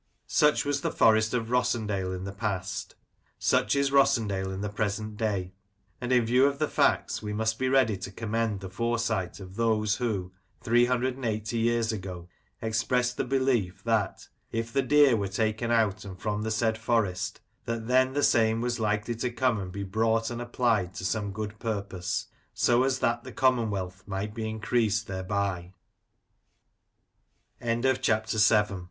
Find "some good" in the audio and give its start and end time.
21.05-21.59